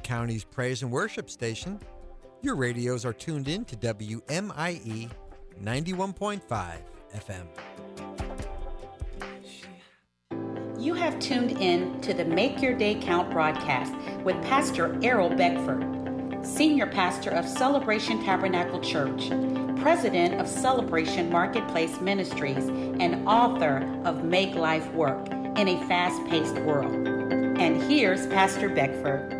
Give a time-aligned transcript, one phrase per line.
[0.00, 1.80] County's praise and worship station.
[2.42, 5.10] Your radios are tuned in to WMIE
[5.62, 6.78] 91.5
[7.14, 7.46] FM.
[10.78, 13.92] You have tuned in to the Make Your Day Count broadcast
[14.22, 15.84] with Pastor Errol Beckford,
[16.46, 19.28] Senior Pastor of Celebration Tabernacle Church,
[19.80, 22.68] President of Celebration Marketplace Ministries,
[23.00, 25.28] and author of Make Life Work
[25.58, 26.92] in a Fast Paced World.
[27.58, 29.37] And here's Pastor Beckford.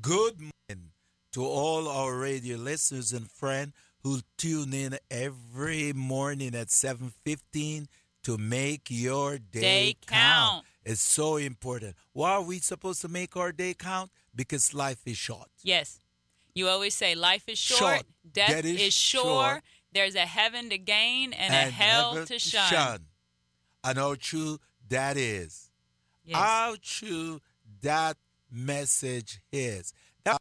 [0.00, 0.90] Good morning
[1.32, 7.88] to all our radio listeners and friends who tune in every morning at 7:15
[8.22, 10.64] to make your day, Day count.
[10.84, 11.96] It's so important.
[12.12, 14.10] Why are we supposed to make our day count?
[14.34, 15.48] Because life is short.
[15.62, 15.98] Yes.
[16.54, 18.06] You always say life is short, Short.
[18.32, 19.22] death Death is is sure.
[19.22, 19.62] sure.
[19.92, 23.06] There's a heaven to gain and, a hell to shun.
[23.84, 24.58] And how true
[24.88, 25.70] that is.
[26.24, 26.36] Yes.
[26.36, 27.40] How true
[27.80, 28.16] that
[28.50, 29.92] message is.
[30.24, 30.38] That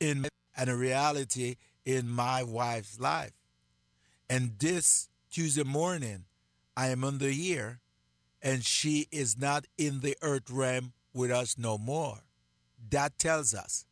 [0.00, 3.32] in and a reality in my wife's life.
[4.28, 6.24] And this Tuesday morning,
[6.76, 7.80] I am on the year,
[8.42, 12.20] and she is not in the earth realm with us no more.
[12.90, 13.84] That tells us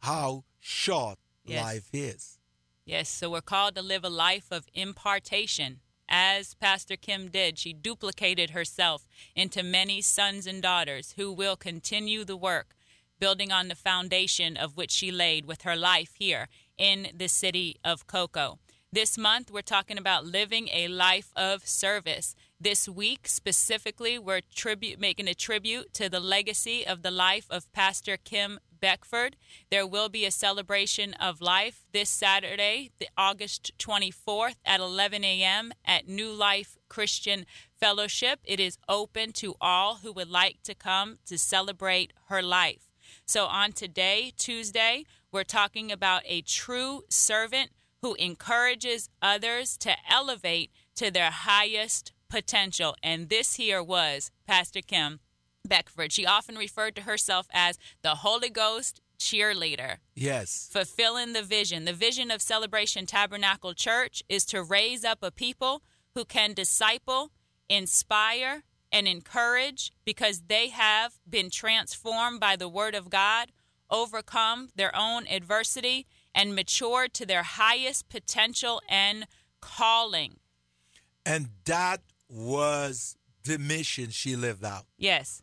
[0.00, 1.62] how short Yes.
[1.64, 2.38] life is.
[2.84, 5.80] Yes, so we're called to live a life of impartation.
[6.08, 12.24] As Pastor Kim did, she duplicated herself into many sons and daughters who will continue
[12.24, 12.74] the work,
[13.22, 17.76] building on the foundation of which she laid with her life here in the city
[17.84, 18.58] of Cocoa.
[18.92, 22.34] This month, we're talking about living a life of service.
[22.60, 27.72] This week, specifically, we're tribute, making a tribute to the legacy of the life of
[27.72, 29.36] Pastor Kim Beckford.
[29.70, 35.70] There will be a celebration of life this Saturday, the August 24th at 11 a.m.
[35.84, 37.46] at New Life Christian
[37.78, 38.40] Fellowship.
[38.42, 42.91] It is open to all who would like to come to celebrate her life.
[43.32, 47.70] So on today, Tuesday, we're talking about a true servant
[48.02, 52.94] who encourages others to elevate to their highest potential.
[53.02, 55.20] And this here was Pastor Kim
[55.66, 56.12] Beckford.
[56.12, 60.68] She often referred to herself as the Holy Ghost cheerleader Yes.
[60.70, 61.86] fulfilling the vision.
[61.86, 65.80] The vision of Celebration Tabernacle Church is to raise up a people
[66.14, 67.30] who can disciple,
[67.70, 73.50] inspire, and encourage because they have been transformed by the Word of God,
[73.90, 79.26] overcome their own adversity, and matured to their highest potential and
[79.60, 80.36] calling.
[81.24, 84.86] And that was the mission she lived out.
[84.96, 85.42] Yes,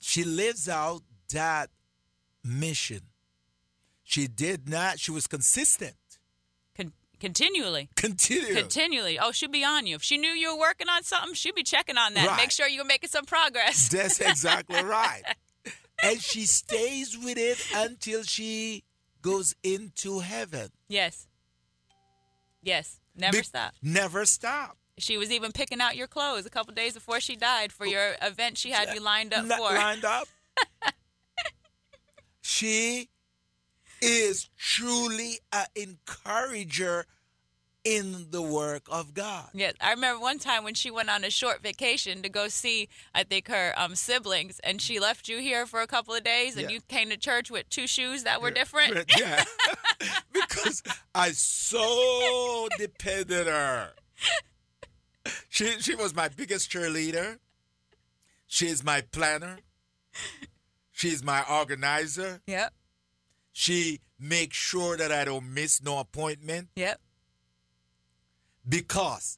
[0.00, 1.02] She lives out
[1.32, 1.70] that
[2.44, 3.00] mission.
[4.04, 5.96] She did not, she was consistent.
[7.20, 7.88] Con- continually.
[7.96, 8.54] Continue.
[8.54, 9.18] Continually.
[9.18, 9.96] Oh, she'd be on you.
[9.96, 12.26] If she knew you were working on something, she'd be checking on that.
[12.26, 12.36] Right.
[12.36, 13.88] Make sure you're making some progress.
[13.92, 15.22] That's exactly right.
[16.00, 18.84] And she stays with it until she
[19.20, 20.68] goes into heaven.
[20.88, 21.26] Yes.
[22.62, 23.00] Yes.
[23.16, 23.74] Never Be- stop.
[23.82, 24.76] Never stop.
[24.98, 27.90] She was even picking out your clothes a couple days before she died for oh.
[27.90, 29.74] your event she had you lined up for.
[29.74, 30.28] lined up.
[32.42, 33.08] she
[34.00, 37.06] is truly an encourager
[37.84, 39.48] in the work of God.
[39.54, 42.88] Yes, I remember one time when she went on a short vacation to go see,
[43.14, 46.54] I think her um, siblings, and she left you here for a couple of days,
[46.56, 46.70] and Yeah.
[46.76, 49.10] you came to church with two shoes that were different.
[49.18, 49.42] Yeah.
[50.32, 50.82] because
[51.14, 53.90] I so depended on her.
[55.48, 57.38] She she was my biggest cheerleader.
[58.46, 59.58] She's my planner.
[60.92, 62.40] She's my organizer.
[62.46, 62.72] Yep,
[63.60, 67.00] She makes sure that I don't miss no appointment yep,
[68.68, 69.36] because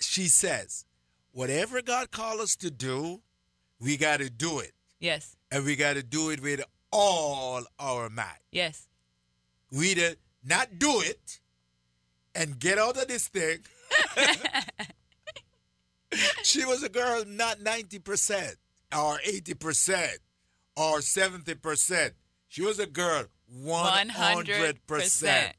[0.00, 0.86] she says,
[1.32, 3.20] whatever God calls us to do,
[3.78, 4.72] we got to do it.
[5.00, 8.40] yes, And we got to do it with all our might.
[8.52, 8.88] yes.
[9.70, 11.38] we to not do it
[12.34, 13.58] and get out of this thing.
[16.42, 18.56] she was a girl not 90%
[18.96, 20.08] or 80%
[20.74, 22.12] or 70%.
[22.48, 24.10] She was a girl 100%,
[24.86, 25.52] 100%.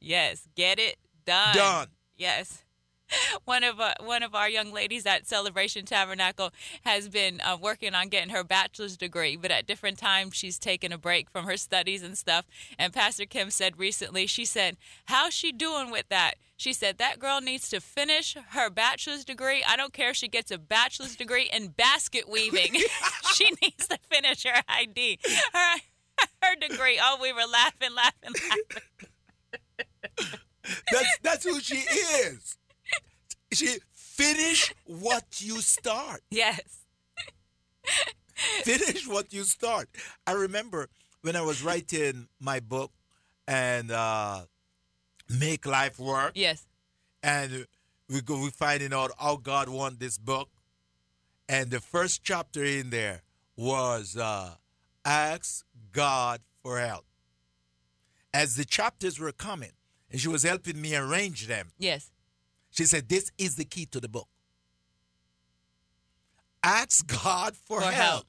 [0.00, 1.54] Yes, get it done.
[1.54, 1.86] done.
[2.16, 2.62] Yes.
[3.44, 6.52] One of uh, one of our young ladies at Celebration Tabernacle
[6.82, 10.90] has been uh, working on getting her bachelor's degree, but at different times she's taken
[10.90, 12.46] a break from her studies and stuff.
[12.78, 17.18] And Pastor Kim said recently, she said, "How's she doing with that?" She said that
[17.20, 19.62] girl needs to finish her bachelor's degree.
[19.66, 22.74] I don't care if she gets a bachelor's degree in basket weaving.
[23.34, 25.20] she needs to finish her ID,
[25.52, 25.80] her
[26.42, 26.98] her degree.
[27.02, 28.82] Oh, we were laughing, laughing, laughing.
[30.92, 32.56] That's, that's who she is.
[33.52, 36.22] She finish what you start.
[36.30, 36.60] Yes.
[38.64, 39.88] Finish what you start.
[40.26, 40.88] I remember
[41.22, 42.90] when I was writing my book
[43.46, 44.40] and uh,
[45.28, 46.66] make life work, Yes.
[47.22, 47.66] and
[48.08, 50.48] we go we finding out how God want this book,
[51.48, 53.22] and the first chapter in there
[53.56, 54.50] was uh,
[55.04, 55.64] ask
[55.96, 57.04] God for help.
[58.34, 59.72] As the chapters were coming,
[60.10, 62.10] and she was helping me arrange them, Yes.
[62.70, 64.28] she said, "This is the key to the book.
[66.62, 67.94] Ask God for, For help.
[67.94, 68.26] help.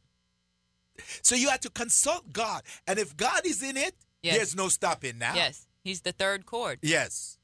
[1.21, 4.35] So you have to consult God, and if God is in it, Yes.
[4.35, 5.35] there's no stopping now.
[5.35, 5.67] Yes.
[5.83, 6.79] He's the third cord.
[6.81, 7.37] Yes.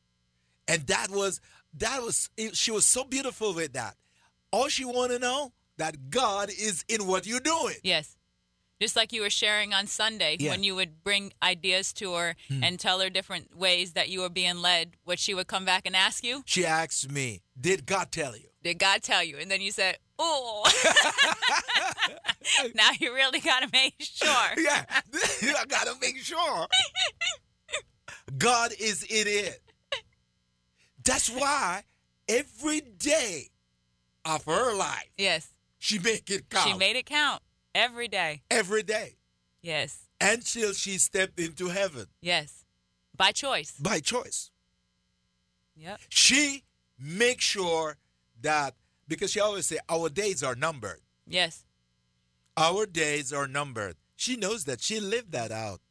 [0.67, 1.39] And that was
[1.75, 3.95] that was she was so beautiful with that.
[4.51, 7.77] All she want to know that God is in what you're doing.
[7.83, 8.15] Yes.
[8.83, 10.51] Just like you were sharing on Sunday Yeah.
[10.51, 12.62] when you would bring ideas to her hmm.
[12.65, 15.83] and tell her different ways that you were being led, what she would come back
[15.85, 19.38] and ask you, She asked me, "Did God tell you?" did God tell you?
[19.38, 20.69] And then you said, oh.
[22.75, 24.27] now you really got to make sure.
[24.57, 24.83] Yeah,
[25.13, 26.68] I gotta make sure.
[28.38, 29.62] God is in it.
[31.06, 31.83] That's why
[32.27, 33.50] every day
[34.25, 35.53] of her life, Yes.
[35.79, 36.68] she make it count.
[36.68, 37.41] She made it count
[37.75, 38.41] every day.
[38.51, 39.17] every day
[39.61, 39.99] Yes.
[40.21, 42.65] until she stepped into heaven Yes.
[43.15, 43.71] By choice.
[43.79, 44.51] by choice.
[45.75, 45.99] Yep.
[46.09, 46.63] She
[46.99, 47.97] makes sure
[48.41, 48.75] that
[49.07, 51.01] because she always say our days are numbered.
[51.27, 51.63] Yes.
[52.55, 53.95] Our days are numbered.
[54.15, 54.81] She knows that.
[54.81, 55.81] She lived that out.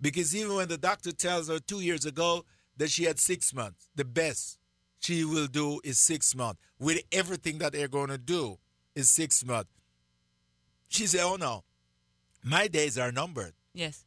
[0.00, 2.44] Because even when the doctor tells her two years ago
[2.76, 4.58] that she had six months, the best
[4.98, 6.60] she will do is six months.
[6.78, 8.58] With everything that they're going to do
[8.94, 9.70] is six months.
[10.94, 11.64] She said, Oh no,
[12.44, 13.52] my days are numbered.
[13.72, 14.04] Yes.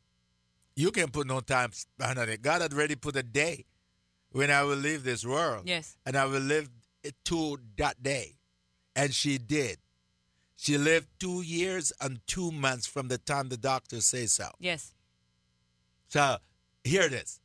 [0.76, 2.42] You can put no time span on it.
[2.42, 3.66] God had already put a day
[4.32, 5.64] when I will leave this world.
[5.66, 5.98] Yes.
[6.06, 6.70] And I will live
[7.26, 8.36] to that day.
[8.96, 9.80] And she did.
[10.56, 14.50] She lived two years and two months from the time the doctor says so.
[14.60, 14.94] Yes.
[16.08, 16.38] So
[16.86, 17.40] here it is.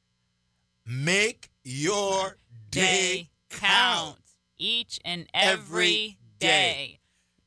[0.86, 2.36] Make your
[2.70, 4.18] day, count.
[4.56, 6.38] Each and Every every day.
[6.38, 7.00] day.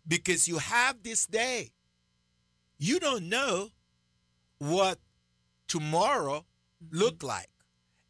[0.07, 1.71] because you have this day.
[2.77, 3.69] You don't know
[4.59, 4.99] what
[5.67, 6.45] tomorrow
[6.83, 6.97] mm-hmm.
[6.97, 7.49] look like.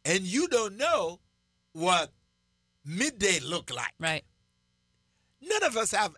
[0.04, 1.20] And you don't know
[1.72, 2.12] what
[2.84, 3.92] midday look like.
[3.98, 4.24] Right.
[5.42, 6.14] None of us have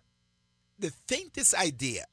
[0.78, 2.04] the faintest idea.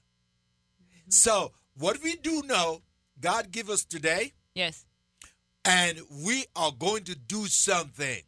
[0.81, 1.09] Mm-hmm.
[1.09, 2.81] So, what we do know,
[3.19, 4.85] God give us today, Yes.
[5.65, 8.21] and we are going to do something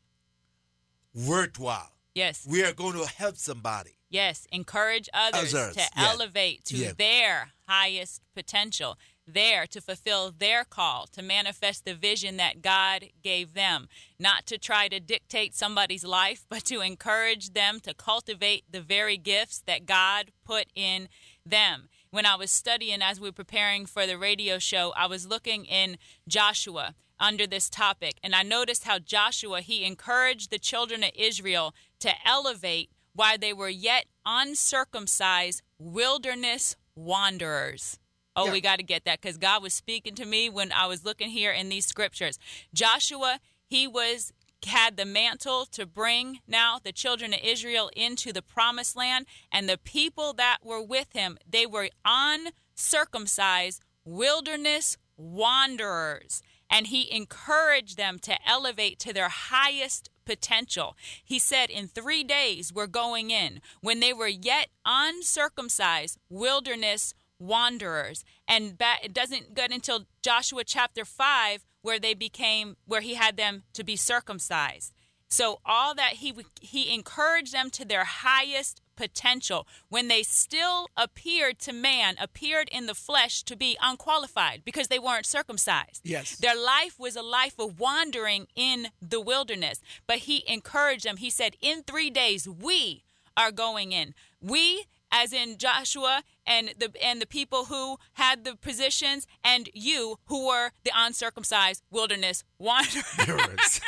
[1.14, 1.94] worthwhile.
[2.14, 2.46] Yes.
[2.50, 3.92] We are going to help somebody.
[4.10, 6.10] Yes, encourage others Others, to yeah.
[6.10, 6.92] elevate to Yeah.
[6.98, 8.98] their highest potential,
[9.28, 14.58] there to fulfill their call, to manifest the vision that God gave them, not to
[14.58, 19.86] try to dictate somebody's life, but to encourage them to cultivate the very gifts that
[19.86, 21.10] God put in
[21.46, 21.90] them.
[22.10, 25.66] When I was studying as we were preparing for the radio show, I was looking
[25.66, 25.98] in
[26.28, 31.74] Joshua under this topic, and I noticed how Joshua he encouraged the children of Israel
[32.00, 38.00] to elevate while they were yet uncircumcised wilderness wanderers.
[38.36, 38.52] Oh, Yeah.
[38.52, 41.30] we got to get that because God was speaking to me when I was looking
[41.30, 42.38] here in these scriptures.
[42.74, 44.34] Joshua, he was
[44.66, 49.70] had the mantle to bring now the children of Israel into the promised land, and
[49.70, 56.42] the people that were with him, they were uncircumcised wilderness wanderers.
[56.70, 60.96] And he encouraged them to elevate to their highest potential.
[61.24, 68.24] He said, In three days we're going in, when they were yet uncircumcised wilderness wanderers.
[68.48, 73.64] And it doesn't get until Joshua chapter 5 where they became, where he had them
[73.74, 74.92] to be circumcised.
[75.30, 81.60] So all that he he encouraged them to their highest potential when they still appeared
[81.60, 86.02] to man, appeared in the flesh to be unqualified because they weren't circumcised.
[86.04, 86.36] Yes.
[86.36, 89.80] Their life was a life of wandering in the wilderness.
[90.06, 91.18] But he encouraged them.
[91.18, 93.04] He said, In three days, we
[93.38, 94.14] are going in.
[94.42, 100.18] We, as in Joshua and the and the people who had the positions, and you
[100.26, 103.82] who were the uncircumcised wilderness wanderers.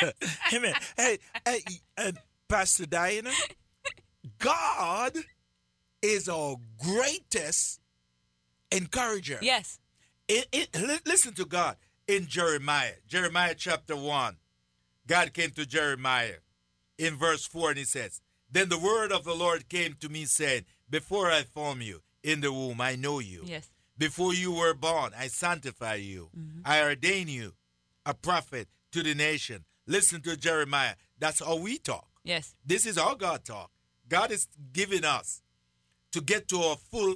[0.53, 0.73] Amen.
[0.97, 1.61] Hey, hey,
[1.97, 2.11] uh,
[2.47, 3.31] Pastor Diana,
[4.39, 5.13] God
[6.01, 7.79] is our greatest
[8.71, 9.39] encourager.
[9.41, 9.79] yes.
[10.27, 11.75] It, it, listen to God
[12.07, 14.37] in Jeremiah, Jeremiah chapter 1.
[15.07, 16.35] God came to Jeremiah
[16.99, 20.25] in verse 4 and he says, Then the word of the Lord came to me,
[20.25, 23.41] saying, Before I form you in the womb, I know you.
[23.43, 23.69] Yes.
[23.97, 26.29] Before you were born, I sanctify you.
[26.37, 26.61] Mm-hmm.
[26.63, 27.53] I ordain you
[28.05, 29.65] a prophet to the nation.
[29.87, 30.93] Listen to Jeremiah.
[31.17, 32.07] That's how we talk.
[32.23, 32.53] Yes.
[32.63, 33.71] This is how God talk.
[34.09, 35.41] God is giving us
[36.11, 37.15] to get to our full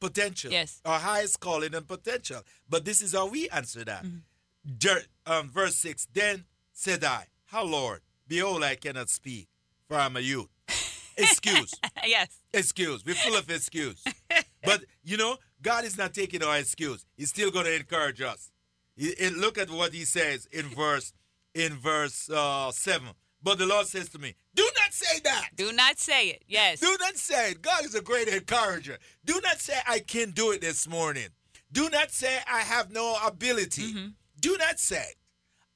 [0.00, 0.50] potential.
[0.50, 0.80] Yes.
[0.84, 2.42] Our highest calling and potential.
[2.68, 4.04] But this is how we answer that.
[4.04, 4.98] Mm-hmm.
[5.26, 8.00] Um, verse 6 Then said I, How, Lord?
[8.26, 9.48] Behold, I cannot speak,
[9.88, 10.48] for I'm a youth.
[11.16, 11.74] Excuse.
[12.04, 12.38] yes.
[12.52, 13.04] excuse.
[13.04, 14.02] We're full of excuse.
[14.64, 17.04] but, you know, God is not taking our excuse.
[17.16, 18.50] He's still going to encourage us.
[18.96, 21.12] He- look at what he says in verse
[21.54, 23.08] in verse uh, 7.
[23.42, 25.50] But the Lord says to me, Do not say that.
[25.56, 26.44] Do not say it.
[26.46, 26.80] Yes.
[26.80, 27.62] Do not say it.
[27.62, 28.98] God is a great encourager.
[29.24, 31.28] Do not say I can't do it this morning.
[31.72, 33.92] Do not say I have no ability.
[33.94, 34.06] Mm-hmm.
[34.40, 35.04] Do not say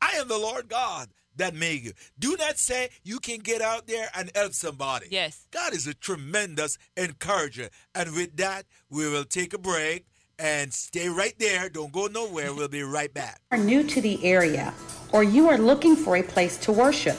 [0.00, 1.92] I am the Lord God that made you.
[2.18, 5.08] Do not say you can get out there and help somebody.
[5.10, 5.46] Yes.
[5.50, 7.68] God is a tremendous encourager.
[7.94, 10.06] And with that, we will take a break
[10.38, 11.68] and stay right there.
[11.68, 12.54] Don't go nowhere.
[12.54, 13.40] We'll be right back.
[13.50, 14.74] are new to the area
[15.12, 17.16] or you are looking for a place to worship,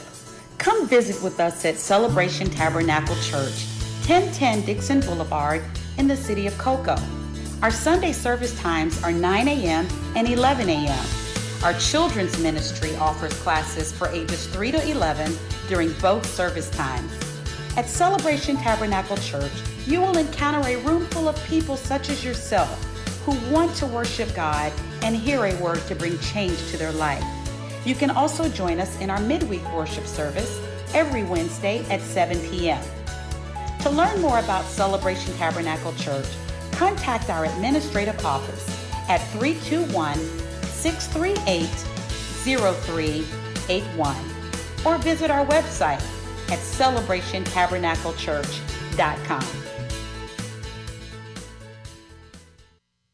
[0.57, 3.65] come visit with us at Celebration Tabernacle Church,
[4.07, 5.63] 1010 Dixon Boulevard
[5.97, 6.97] in the city of Cocoa.
[7.61, 9.87] Our Sunday service times are 9 a.m.
[10.15, 11.05] and 11 a.m.
[11.63, 15.37] Our children's ministry offers classes for ages 3 to 11
[15.67, 17.11] during both service times.
[17.75, 19.51] At Celebration Tabernacle Church,
[19.85, 22.83] you will encounter a room full of people such as yourself
[23.25, 24.71] who want to worship God
[25.01, 27.23] and hear a word to bring change to their life.
[27.87, 30.59] You can also join us in our midweek worship service
[30.93, 32.83] every Wednesday at 7 p.m.
[33.79, 36.27] To learn more about Celebration Tabernacle Church,
[36.73, 38.67] contact our administrative office
[39.07, 40.15] at 321
[40.65, 41.65] 638
[42.43, 44.17] 0381
[44.85, 46.03] or visit our website
[46.51, 49.45] at celebrationtabernaclechurch.com.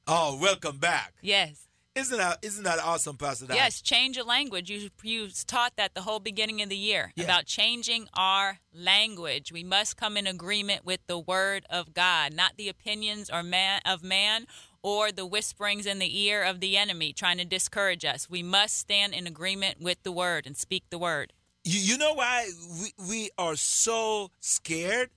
[0.07, 1.13] Oh, welcome back.
[1.21, 1.67] Yes.
[1.95, 3.45] Isn't that isn't that awesome, Pastor?
[3.53, 4.69] Yes, change your language.
[4.71, 7.25] You you taught that the whole beginning of the year Yeah.
[7.25, 9.51] about changing our language.
[9.51, 13.79] We must come in agreement with the word of God, not the opinions or man
[13.85, 14.47] of man
[14.81, 18.27] or the whisperings in the ear of the enemy trying to discourage us.
[18.27, 21.31] We must stand in agreement with the word and speak the word.
[21.63, 22.49] You, you know why
[22.81, 25.11] we, we are so scared?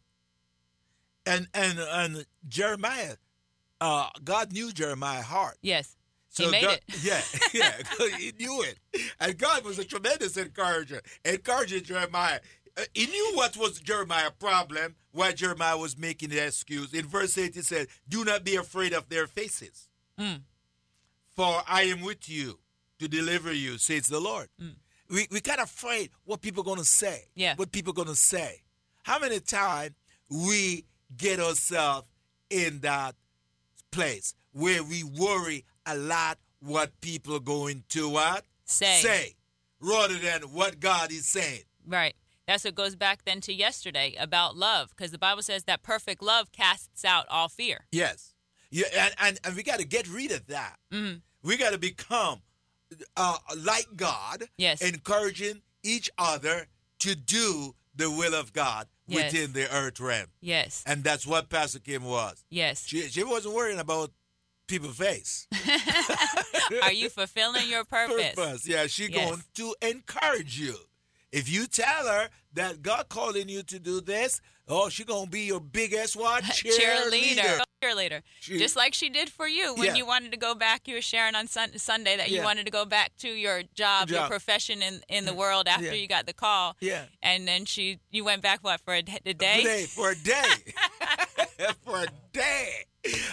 [1.24, 3.16] And and and Jeremiah,
[3.80, 5.56] uh, God knew Jeremiah's heart.
[5.62, 5.96] Yes.
[6.36, 7.02] So he made God, it.
[7.02, 7.20] Yeah,
[7.54, 7.72] yeah,
[8.18, 8.78] he knew it.
[9.20, 12.40] And God was a tremendous encourager, encouraging Jeremiah.
[12.76, 16.92] Uh, He knew what was Jeremiah's problem, why Jeremiah was making the excuse.
[16.92, 19.88] In verse 8, he said, Do not be afraid of their faces,
[20.18, 20.42] Mm.
[21.34, 22.58] for I am with you
[22.98, 24.48] to deliver you, says the Lord.
[24.60, 24.74] Mm.
[25.08, 27.54] We, we kind of afraid what people going to say, Yeah.
[27.56, 28.62] what people going to say.
[29.04, 29.92] How many times
[30.28, 30.84] we
[31.16, 32.06] get ourselves
[32.50, 33.14] in that
[33.90, 38.98] place where we worry a lot what people are going to what Say.
[39.00, 39.34] say
[39.80, 41.62] rather than what God is saying.
[41.86, 42.14] Right.
[42.46, 46.22] That's what goes back then to yesterday about love, because the Bible says that perfect
[46.22, 47.86] love casts out all fear.
[47.92, 48.34] Yes.
[48.70, 50.76] Yeah, and, and, and we got to get rid of that.
[50.92, 51.22] Mhm.
[51.42, 52.42] We got to become
[53.16, 54.80] uh, like God, Yes.
[54.80, 56.68] encouraging each other
[57.00, 59.32] to do the will of God Yes.
[59.32, 60.26] within the earth realm.
[60.40, 60.82] Yes.
[60.86, 62.44] And that's what Pastor Kim was.
[62.50, 62.86] Yes.
[62.86, 64.10] She, she wasn't worrying about
[64.66, 65.46] people's face.
[66.82, 68.34] Are you fulfilling your purpose?
[68.34, 68.66] purpose.
[68.68, 69.28] Yeah, she Yes.
[69.28, 70.74] going to encourage you.
[71.32, 75.42] If you tell her that God calling you to do this, oh, she gonna be
[75.42, 77.10] your biggest what cheerleader.
[77.10, 77.60] cheerleader.
[77.82, 78.22] Cheerleader.
[78.40, 79.94] She- Just like she did for you when Yeah.
[79.96, 80.88] you wanted to go back.
[80.88, 84.08] You were sharing on sun- Sunday that you wanted to go back to your job,
[84.08, 85.36] your profession in, in the mm.
[85.36, 85.92] world after Yeah.
[85.92, 86.74] you got the call.
[86.80, 87.04] Yeah.
[87.22, 89.18] And then she, you went back what for a day?
[89.24, 90.42] Today, for a day.
[91.84, 92.70] for a day.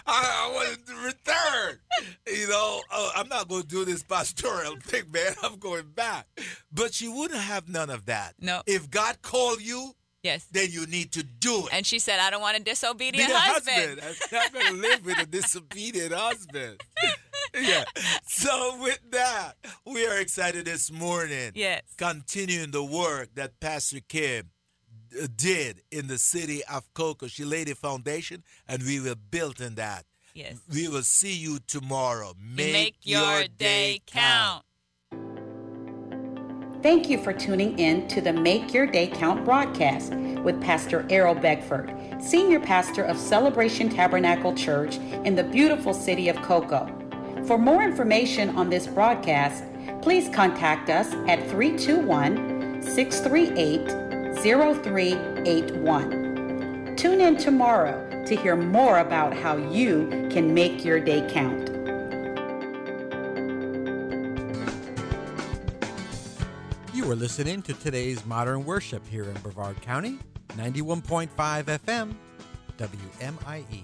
[0.05, 1.79] I, I wanted to return.
[2.27, 5.33] You know, oh, I'm not going to do this pastoral thing, man.
[5.43, 6.27] I'm going back.
[6.71, 8.35] But she wouldn't have none of that.
[8.39, 8.61] No.
[8.67, 10.45] If God called you, Yes.
[10.51, 11.73] then you need to do it.
[11.73, 13.99] And she said, I don't want a disobedient Be husband.
[13.99, 14.41] husband.
[14.45, 16.81] I'm going to live with a disobedient husband.
[17.61, 17.83] yeah.
[18.25, 19.53] So with that,
[19.85, 21.51] we are excited this morning.
[21.55, 21.81] Yes.
[21.97, 24.49] Continuing the work that Pastor Kim uh,
[25.21, 27.27] Uh, did in the city of Cocoa.
[27.27, 30.05] She laid a foundation, and we will build in that.
[30.33, 30.57] Yes.
[30.71, 32.33] We will see you tomorrow.
[32.39, 34.63] Make, your, day count.
[36.81, 41.35] Thank you for tuning in to the Make Your Day Count broadcast with Pastor Errol
[41.35, 46.87] Beckford, Senior Pastor of Celebration Tabernacle Church in the beautiful city of Cocoa.
[47.45, 49.63] For more information on this broadcast,
[50.01, 54.02] please contact us at 321 638
[54.43, 56.95] 0381.
[56.97, 61.69] Tune in tomorrow to hear more about how you can make your day count.
[66.93, 70.19] You are listening to today's Modern Worship here in Brevard County,
[70.57, 71.29] 91.5
[71.63, 72.13] FM,
[72.77, 73.83] WMIE.